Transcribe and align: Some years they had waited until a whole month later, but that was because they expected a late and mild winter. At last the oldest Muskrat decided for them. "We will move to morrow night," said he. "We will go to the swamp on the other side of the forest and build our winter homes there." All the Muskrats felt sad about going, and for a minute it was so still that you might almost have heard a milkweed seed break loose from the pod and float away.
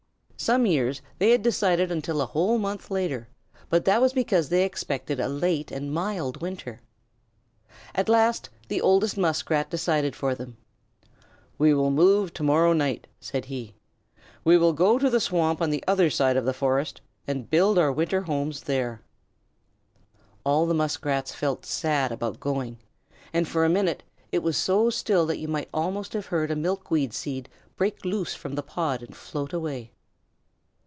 Some 0.43 0.65
years 0.65 1.03
they 1.19 1.29
had 1.29 1.45
waited 1.45 1.91
until 1.91 2.19
a 2.19 2.25
whole 2.25 2.57
month 2.57 2.89
later, 2.89 3.29
but 3.69 3.85
that 3.85 4.01
was 4.01 4.11
because 4.11 4.49
they 4.49 4.63
expected 4.63 5.19
a 5.19 5.27
late 5.29 5.69
and 5.71 5.93
mild 5.93 6.41
winter. 6.41 6.81
At 7.93 8.09
last 8.09 8.49
the 8.67 8.81
oldest 8.81 9.15
Muskrat 9.17 9.69
decided 9.69 10.15
for 10.15 10.33
them. 10.33 10.57
"We 11.59 11.75
will 11.75 11.91
move 11.91 12.33
to 12.33 12.41
morrow 12.41 12.73
night," 12.73 13.05
said 13.19 13.45
he. 13.45 13.75
"We 14.43 14.57
will 14.57 14.73
go 14.73 14.97
to 14.97 15.11
the 15.11 15.19
swamp 15.19 15.61
on 15.61 15.69
the 15.69 15.83
other 15.87 16.09
side 16.09 16.37
of 16.37 16.45
the 16.45 16.55
forest 16.57 17.01
and 17.27 17.47
build 17.47 17.77
our 17.77 17.91
winter 17.91 18.21
homes 18.23 18.63
there." 18.63 19.03
All 20.43 20.65
the 20.65 20.73
Muskrats 20.73 21.35
felt 21.35 21.67
sad 21.67 22.11
about 22.11 22.39
going, 22.39 22.79
and 23.31 23.47
for 23.47 23.63
a 23.63 23.69
minute 23.69 24.01
it 24.31 24.41
was 24.41 24.57
so 24.57 24.89
still 24.89 25.27
that 25.27 25.37
you 25.37 25.47
might 25.47 25.69
almost 25.71 26.13
have 26.13 26.25
heard 26.25 26.49
a 26.49 26.55
milkweed 26.55 27.13
seed 27.13 27.47
break 27.75 28.03
loose 28.03 28.33
from 28.33 28.55
the 28.55 28.63
pod 28.63 29.03
and 29.03 29.15
float 29.15 29.53
away. 29.53 29.91